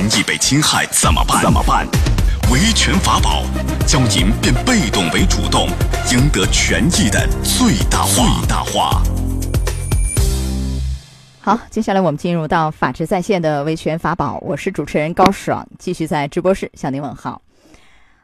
[0.00, 1.42] 权益被侵害怎么办？
[1.42, 1.86] 怎么办？
[2.50, 3.42] 维权法宝，
[3.86, 5.68] 教您变被动为主动，
[6.10, 8.14] 赢得权益的最大化。
[8.14, 9.02] 最大化。
[11.42, 17.42] 好，接下来我们进入到法治在线的维权法宝，我是主持人高爽，继续在直播室向您问好。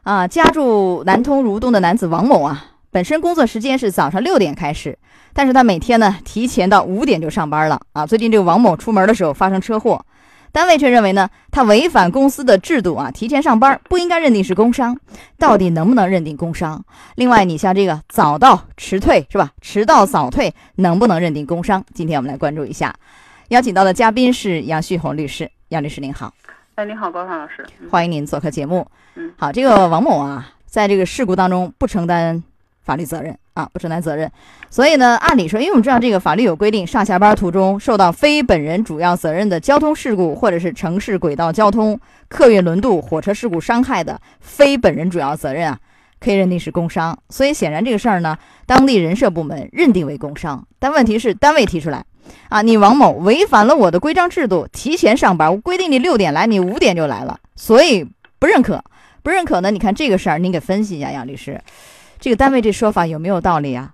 [0.01, 4.97] 啊，家住南通如东的男子王某啊，本身工作时间是早上六点开始，
[5.31, 8.03] 但是他每天呢提前到五点就上班了啊。
[8.03, 10.03] 最近这个王某出门的时候发生车祸。
[10.51, 14.97] 单位却认为呢，他违反公司的制度啊，提前上班不应该认定是工伤，
[15.37, 16.83] 到底能不能认定工伤？
[17.15, 19.51] 另外，你像这个早到迟退是吧？
[19.61, 21.83] 迟到早退能不能认定工伤？
[21.93, 22.95] 今天我们来关注一下，
[23.49, 26.33] 邀请到的嘉宾是杨旭红律师，杨律师您好。
[26.75, 28.87] 哎，您好，高畅老师，欢迎您做客节目。
[29.15, 32.43] 嗯，好，这个王某啊，在这个事故当中不承担。
[32.87, 34.31] 法律责任啊，不承担责任，
[34.69, 45.77] 所以呢，按理说，因为我们知道这个法律有规定，上下班途中受到非本人主要责任的交通事故，或者是城市轨道交通、客运轮渡、火车事故伤害的非本人主要责任啊，
[46.21, 47.19] 可以认定是工伤。
[47.27, 50.65] 所以显然这个事儿呢，当地人社部门认定为工伤。
[50.79, 52.05] 但问题是，单位提出来
[52.47, 58.07] 啊，你王某违反了我的规章制度，提前上班，我规定你六点来，你五点就来了，所以
[58.39, 58.81] 不认可，
[59.23, 59.71] 不认可呢？
[59.71, 61.59] 你看这个事儿，您给分析一下，杨律师。
[62.19, 63.93] 这个单位这说法有没有道理啊？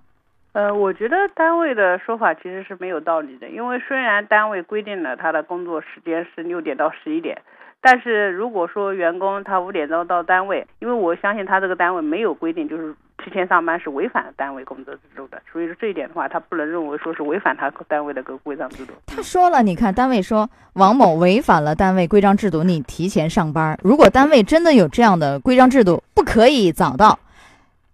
[0.52, 7.36] 呃，我觉得单位的说法其实是没有道理的，因为虽然单位规定了他的工作时间是六点到十一点，
[7.80, 18.92] 但是如果说员工他五点钟到单位，因为我相信他这个单位没有规定就是提前上班是违反单位工作制度的，所以说这一点的话，他不能认为说是违反他单位的个规章制度。
[19.06, 27.18] 他说了，你看单位说王某违反了单位规章制度，你提前上班，如果单位真的有这样的规章制度，不可以早到。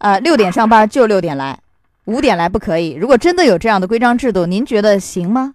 [0.01, 1.59] 呃，六点上班就六点来，
[2.07, 2.95] 五点来不可以。
[2.95, 5.55] 如果真的有这样的规章制度，您觉得行吗？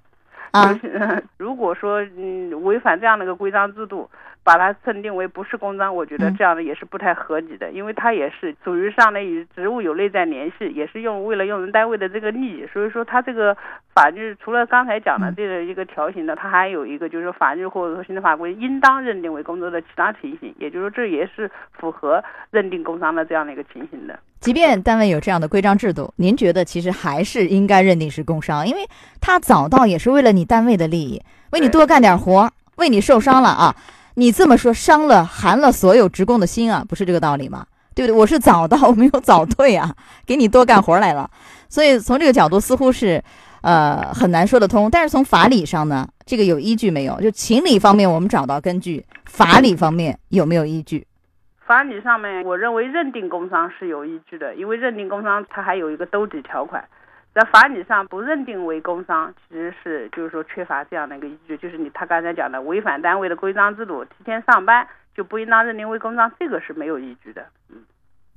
[0.51, 0.79] 啊，
[1.37, 4.09] 如果说嗯违反这样的一个规章制度。
[4.45, 13.57] 把它认定为不是公章，我觉得这样的也是不太合理的，因为它也是属于上呢与职务有内在联系，也是用为了用人单位的这个利益，所以说它这个
[13.95, 24.19] 法律除了刚才讲的这个一个条形的，它还有一个就是说法律或者说行政法规应当认定为工作的其他情形，也就是说这也是符合认定工伤的这样的一个情形的。
[24.45, 28.87] 即便单位有这样的规章制度，您觉得其实还是应该认定是工伤，因为
[29.19, 31.19] 他早到也是为了你单位的利益，
[31.49, 33.75] 为你多干点活，为你受伤了啊。
[34.13, 37.65] 你这么说伤了寒了所有职工的心啊，不是这个道理吗？
[37.95, 38.15] 对不对？
[38.15, 39.95] 我是早到，我没有早退啊，
[40.27, 41.27] 给你多干活来了。
[41.67, 43.23] 所以从这个角度似乎是，
[43.61, 44.91] 呃，很难说得通。
[44.91, 47.19] 但是从法理上呢，这个有依据没有？
[47.19, 51.07] 就情理方面我们找到根据，法理方面有没有依据？
[51.65, 56.87] 法理上面，我认为认定工伤是有依据的，因为认定工伤它还有一个兜底条款。
[57.33, 67.45] 在法理上不认定为工伤，其实是就是说缺乏这样的一个依据，就是你他刚才讲的违反单位的规章制度，提前上班就不应当认定为工伤，这个是没有依据的。
[67.69, 67.83] 嗯，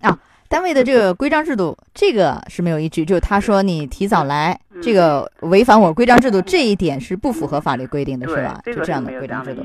[0.01, 0.19] 啊，
[0.49, 8.61] 单位的这个规章制度，这个是没有依据，就是他说你提早来，这个违反我规章制度，这一点是不符合法律规定的，是吧？
[8.65, 9.63] 就这样的规章制度。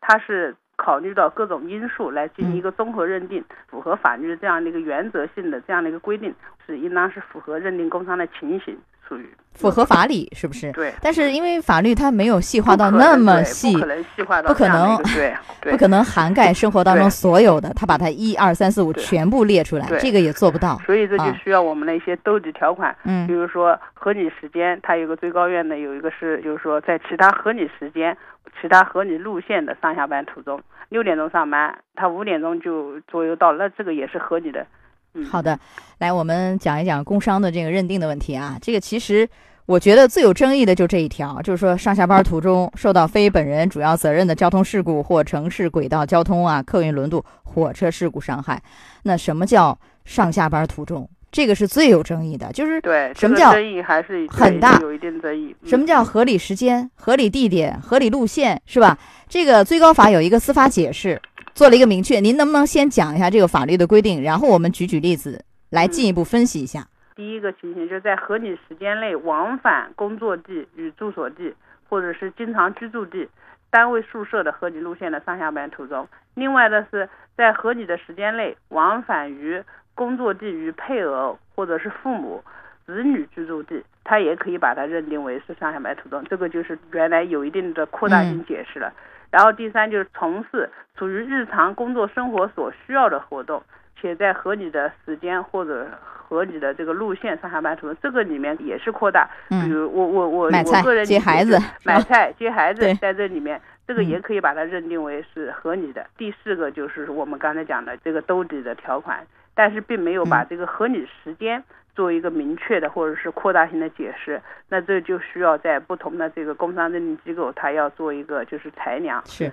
[0.00, 0.54] 他是。
[0.80, 6.32] 考虑到各种因素来进行一个综合认定，符合法律这样的一个原则性的这样的一个规定，
[6.64, 10.70] 是应当是符合认定工伤的情形，属于符合法理，是不是？
[10.72, 10.92] 对。
[11.00, 15.34] 但是因为法律它没有细化到那么细，不可能细化到不可能对，
[15.72, 20.78] 不可能涵盖生活当中所有的，他把它一二三四五全部列出来，这个也做不到。
[20.86, 28.16] 所以这就需要我们的一些兜底条款，嗯，比如说合理时间，它有个最高院的有一个是，就是说在其他合理时间。
[28.62, 34.66] 其他合理路线的上下班途中，六点钟上班，他五点钟就左右到，那这个也是合理的。
[35.14, 35.58] 嗯，好的，
[35.98, 38.58] 来我们讲一讲工伤的这个认定的问题啊。
[38.60, 39.28] 这个其实
[39.66, 48.62] 我觉得最有争议的就这一条，就是说上下班途中受到非本人主要责任的交通事故或城市轨道交通啊、客运轮渡、火车事故伤害。
[49.02, 51.08] 那什么叫上下班途中？
[51.30, 55.54] 这个是最有争议的，就是对什么叫争议还是很大，有一定争议。
[55.66, 58.96] 什么叫合理时间、合理地点、合理路线，是吧？
[59.28, 61.20] 这个最高法有一个司法解释，
[61.58, 62.20] 做了一个明确。
[62.20, 66.86] 您能不能先讲一下这个法律的规定，然后我们举举例子来进一步分析一下？
[67.16, 71.52] 第一个情形就是在合理时间内往返工作地与住所地，
[71.88, 73.28] 或者是经常居住地、
[73.70, 76.06] 单位宿舍的合理路线的上下班途中。
[76.34, 79.60] 另外的是在合理的时间内往返于。
[79.96, 82.40] 工作地与配偶或者是父母、
[82.86, 88.90] 子女居住地，他也可以把它认定为是上下班途中，这个就是原来有一定的扩大性解释了。
[89.30, 93.62] 然后第三就是从事属于日常工作生活所需要的活动，
[94.00, 99.28] 且在合理的时间或者合理的这个路线上下班途中，这个里面也是扩大。
[99.50, 103.60] 比如我我我我个人接孩子，买菜接孩子在这里面。
[103.86, 106.04] 这个嗯也可以把它认定为是合理的。
[106.18, 111.64] 第四个就是我们刚才讲的这个兜底的条款，但是并没有把嗯这个合理时间
[111.98, 119.20] 做一个明确的或者是扩大性的解释，那这就需要在不同的这个工商认定机构，它要做一个就是裁量。
[119.26, 119.52] 是，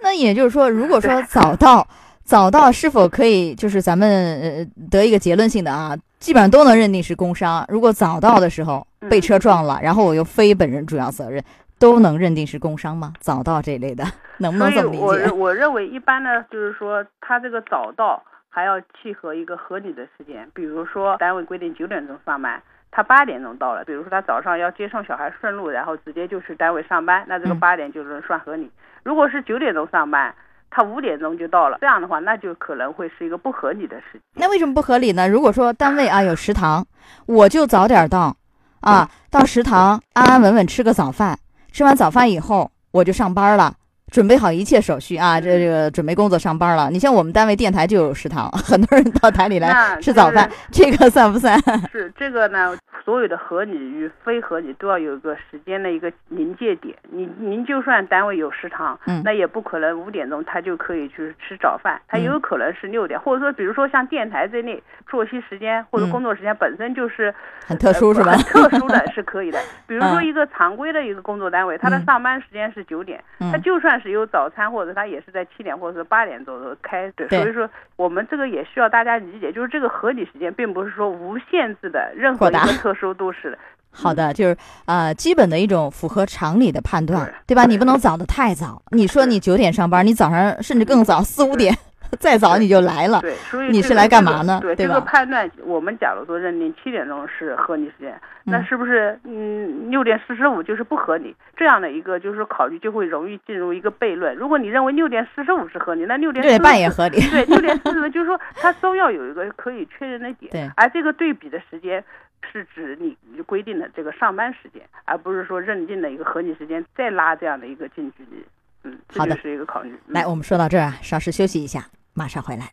[0.00, 1.86] 那也就是说，如果说早到，
[2.24, 4.08] 早到是否可以就是咱们
[4.40, 7.62] 呃得一个结论性的啊，基本上都能认定是工伤。
[7.68, 11.44] 如果早到的时候嗯被车撞了，然后我又非本人主要责任，
[11.78, 13.12] 都能认定是工伤吗？
[13.20, 14.02] 早到这一类的
[14.38, 15.26] 能不能这么理我解？
[15.26, 18.22] 我我认为一般呢，就是说他这个早到
[18.54, 22.62] 还要契合一个合理的时间，比如说单位规定九点钟上班。
[22.94, 28.70] 他八点钟到了，比如说他早上要接送小孩顺路，然后直接就去单位上班，那这个嗯八点就能算合理。
[29.02, 30.34] 如果是九点钟上班，
[30.70, 34.20] 他五点钟就到了，这样的话，那就可能会是一个不合理的事情。
[34.34, 35.26] 那为什么不合理呢？
[35.26, 36.86] 如果说单位啊有食堂，
[37.24, 38.36] 我就早点到，
[38.82, 41.38] 啊，到食堂安安稳稳吃个早饭，
[41.72, 43.72] 吃完早饭以后我就上班了。
[44.12, 46.90] 准备好一切手续啊，这这个准备工作上班了。
[46.90, 51.58] 你像我们单位电台就有食堂， 很多人到台里来吃早饭，这个算不算？
[51.90, 56.94] 是这个呢，所有的合理与非合理都要有一个时间的一个临界点。
[57.10, 59.22] 你您就算单位有食堂，嗯。
[59.24, 66.10] 那也不可能五点钟他就可以去吃早饭，他嗯有可能是六点，或者说比如说像电台这类作息时间或者嗯。
[66.10, 67.34] 工作时间本身就是
[67.66, 68.32] 很特殊呃是吧？
[68.32, 69.58] 很特殊的 是可以的。
[69.86, 83.58] 比如说嗯一个常规的一个工作单位，他的嗯上班时间是九点，他嗯就算是有早餐或者他也是在七点或者是八点左右开的，对所以说我们这个也需要大家理解，就是这个合理时间并不是说无限制的任何扩大一个特殊都是的。
[83.94, 84.56] 好的，就是
[84.86, 87.66] 呃，基本的一种符合常理的判断，对对吧？
[87.66, 88.82] 你不能早的太早。
[88.90, 91.76] 你说你九点上班，你早上甚至更早，四五点，
[92.20, 93.20] 再早你就来了。
[93.20, 101.34] 对，所以这个你是来干嘛呢对这个判断，我们假如说认定七点钟是合理时间，那嗯是不是嗯六点四十五就是不合理？
[101.56, 104.36] 这样的一个就是考虑就会容易进入一个悖论。
[104.36, 107.18] 如果你认为六点四十五是合理，那六点六点半也合理。
[107.30, 112.04] 对，六点四十五就是说它都要有一个可以确认的点，对而这个对比的时间
[112.52, 113.16] 是指你
[113.46, 118.44] 规定的这个上班时间，而不是说认定的一个合理时间再拉这样的一个近距离。
[118.84, 119.90] 嗯，这好的就是一个考虑。
[120.08, 122.72] 嗯来，我们说到这儿啊，稍事休息一下，马上回来。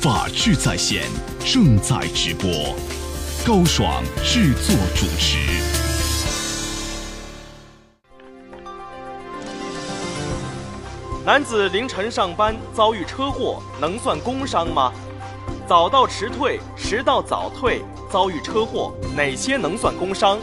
[0.00, 1.02] 法治在线
[1.40, 2.50] 正在直播，
[3.46, 5.38] 高爽制作主持。
[11.24, 14.92] 男子凌晨上班遭遇车祸，能算工伤吗？
[15.66, 20.38] 早到迟退、迟到早退遭遇车祸，哪些能算工伤？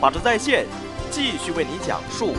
[0.00, 0.66] 法治在线
[1.10, 2.34] 继续为你讲述。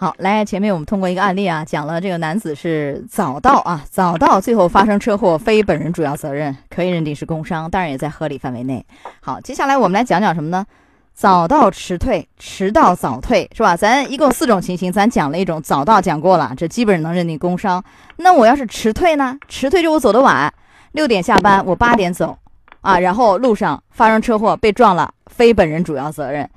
[0.00, 8.82] 好，来，前面我们通过一个案例啊，讲了这个男子是早到啊，早到最后发生车祸，非本人主要责任，可以认定是工伤，当然也在合理范围内。
[9.20, 10.64] 好，接下来我们来讲讲什么呢？
[11.12, 13.76] 早到迟退，迟到早退，是吧？
[13.76, 17.84] 咱一共四种情形，咱讲了一种早到讲过了，这基本能认定工伤。
[18.16, 19.36] 那我要是迟退呢？
[19.48, 20.50] 迟退就我走得晚，
[20.92, 22.38] 六点下班，我八点走，
[22.80, 26.48] 啊，然后路上发生车祸被撞了，非本人主要责任。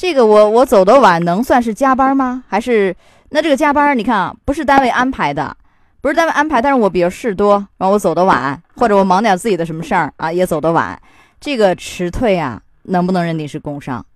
[0.00, 2.44] 这个我我走得晚能算是加班吗？
[2.46, 2.94] 还是
[3.30, 5.56] 那这个加班你看啊，不是单位安排的，
[6.00, 10.96] 不是单位安排，但是我比较事多，然后我走得晚，或者我忙点自己的什么事儿啊，也走得晚，
[11.40, 14.06] 这个迟退啊，能不能认定是工伤？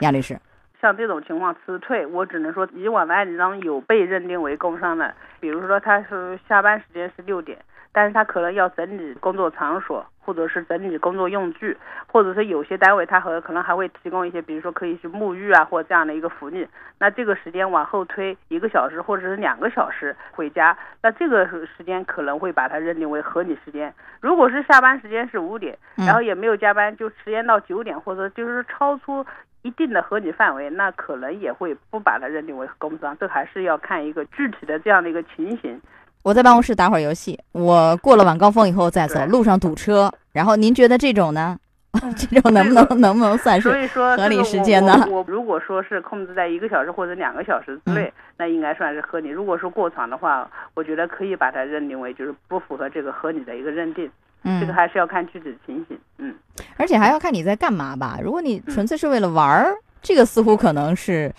[0.00, 0.38] 亚律师，
[0.82, 7.56] 像这种情况辞退，我只能说以往的案例当中有被认定为工伤的，比如说他是下班时间是六点，
[7.92, 16.66] 但是他可能要整理工作场所，或者是整理工作用具，或者是有些单位他和可能还会提供一些，比如说可以去沐浴啊或者这样的一个福利，
[16.98, 23.92] 那这个时间往后推一个小时或者是两个小时回家，那这个时间可能会把它认定为合理时间。
[24.20, 29.26] 如果是下班时间是五点，嗯然后也没有加班，就时间到九点，或者就是超出
[29.60, 35.78] 一定的合理范围，那可能也会不把它认定为工伤，这还是要看一个具体的这样的一个情形。
[36.22, 41.58] 我在办公室打会儿游戏，我过了晚高峰以后再走，路上堵车，然后您觉得这种呢？
[42.16, 43.68] 这种能不能能不能算是？
[43.92, 49.28] 合理时间呢我我如果说是控制在一个小时或者两个小时之内，嗯那应该算是合理。
[49.28, 54.10] 如果说过长的话，我觉得可以把它认定为就是不符合这个合理的一个认定。
[54.44, 55.98] 嗯这个嗯，还是要看具体情形。
[56.16, 56.34] 嗯，
[56.78, 58.18] 而且还要看你在干嘛吧。
[58.22, 61.30] 如果你纯粹是为了玩儿，这个似乎可能是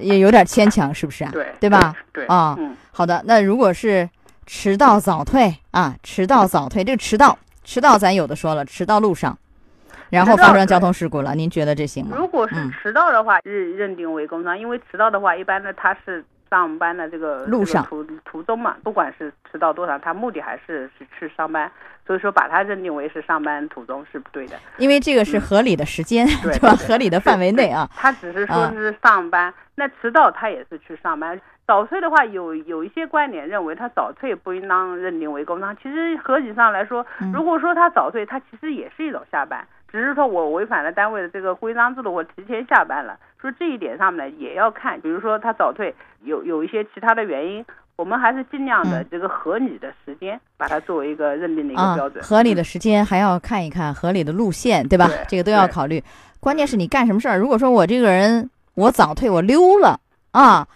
[0.00, 1.30] 也有点牵强，是不是啊？
[1.32, 1.94] 对，对吧？
[2.12, 4.08] 对啊嗯，好的，那如果是
[4.46, 9.36] 迟到早退啊，迟到早退，这个迟到，迟到咱有的说了，迟到路上，
[10.10, 12.16] 然后发生交通事故了，您觉得这行吗？
[12.16, 21.70] 如果是嗯迟到的话，认认定为工伤，因为迟到的话，一般的他是上班的这个路上这个途途中嘛，不管是迟到多少，他目的还是是去上班，
[22.06, 26.70] 所以说把他认定为是上班途中是不对的，因为这个是合理的时间，对 吧？
[26.76, 27.88] 合理的范围内啊。
[27.96, 31.40] 他只是说啊是上班，那迟到他也是去上班。
[31.66, 35.76] 早退的话，有有一些观点认为他早退不应当认定为工伤。
[35.82, 43.18] 其实合理上来说，嗯如果说他早退，他其实也是一种下班，只是说我违反了单位的这个规章制度，我提前下班了。
[43.40, 47.64] 说这一点上面呢，也要看，比如说他早退有有一些其他的原因，
[47.96, 55.06] 我们还是尽量的嗯这个合理的时间，把它作为一个认定的一个啊标准。，合理的时间还要看一看合理的路线，对吧？
[55.06, 56.04] 对这个都要考虑。
[56.40, 57.38] 关键是你干什么事儿？
[57.38, 59.98] 如果说我这个人我早退，我溜了
[60.32, 60.68] 啊，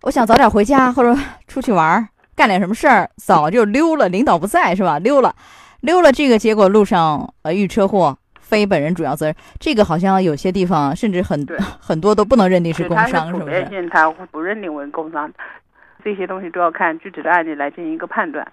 [0.00, 1.14] 我想早点回家或者
[1.46, 4.98] 出去玩儿，干点什么事儿，早就溜了，领导不在是吧？
[4.98, 5.36] 溜了，
[5.82, 8.16] 溜了，这个结果路上呃遇车祸。
[8.44, 13.62] 非本人主要责任，这个好像有些地方甚至很对很多都不能认定是工伤，普是不是？
[13.62, 15.32] 遍性，它不认定为工伤。
[16.04, 18.46] 这些东西都要看具体的案例来进行一个判断。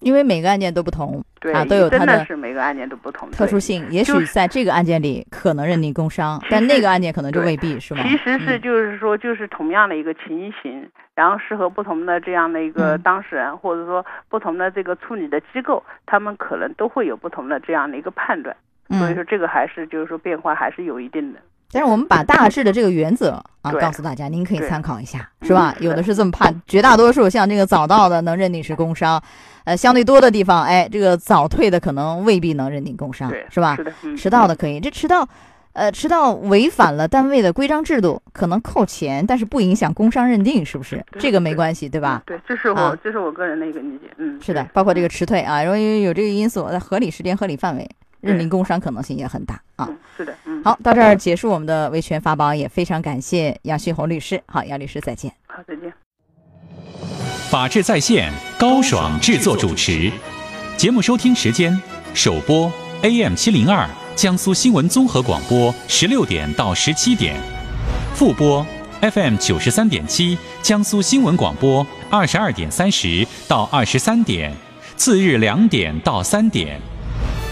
[0.00, 8.02] 因为每个案件都不同，对，啊都有它真的的是每个案件都不同，特殊性，也许在这个案件里可能认定工伤， 但那个案件可能就未必是吗？
[8.02, 18.54] 其实是嗯就是说，就是同样的一个情形，然后适合不同的这样的一个嗯当事人，或者说不同的这个处理的机构，他们可能都会有不同的这样的一个判断。
[18.88, 21.38] 所以嗯，说，这个还是就是说变化还是有一定的。
[21.72, 25.74] 但是我们把大致的这个原则啊告诉大家，您可以参考一下，嗯是吧？
[25.80, 29.22] 有的是这么判，绝大多数像这个早到的能认定是工伤，
[29.64, 33.84] 呃，相对多的地方，哎，这个早退的可能未必能认定工伤，，是吧是？
[33.84, 35.28] 的，嗯，迟到的可以，这迟到。
[35.72, 41.04] 呃，迟到违反了单位的规章制度，可能扣钱，但是不影响工伤认定，是不是？
[41.18, 42.22] 这个没关系，对吧？
[42.24, 44.10] 对，这是我、啊这是我个人的一个理解。
[44.16, 47.86] 嗯，是的，包括这个嗯迟退啊，因为有这个因素，在合理时间、合理范围，
[48.26, 49.86] 认对定工伤可能性也很大啊。
[49.88, 54.42] 嗯，是的，嗯，好，到这儿结束我们的维权法宝，也非常感谢杨旭红律师。
[54.46, 55.32] 好，杨律师再见。
[55.46, 55.92] 好，再见。
[57.48, 60.10] 法治在线，高爽制作主持。
[60.76, 61.80] 节目收听时间：
[62.12, 62.70] 首播
[63.02, 67.36] AM 七零二江苏新闻综合广播十六点到十七点，
[68.14, 68.66] 复播
[69.00, 74.52] FM 九十三点七江苏新闻广播二十二点三十到二十三点，
[74.96, 76.80] 次日两点到三点。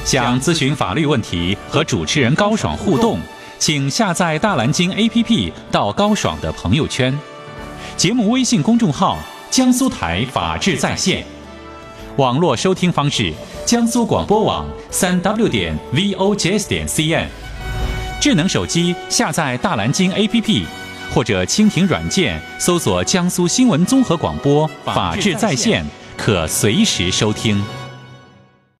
[0.05, 3.19] 想咨询法律问题和主持人高爽互动，
[3.59, 7.19] 请下载大蓝鲸 APP 到高爽的朋友圈。
[7.97, 9.17] 节目微信公众号
[9.51, 11.25] “江苏台法治在线”，
[12.17, 13.33] 网络收听方式：
[13.65, 17.27] 江苏广播网三 w 点 vojs 点 cn。
[18.21, 20.65] 智能手机下载大蓝鲸 APP，
[21.15, 25.83] 或者蜻蜓软件搜索“江苏新闻综合广播法治在线”，
[26.19, 27.65] 可随时收听。